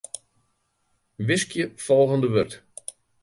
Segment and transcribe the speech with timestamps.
[1.27, 2.51] Wiskje folgjende wurd.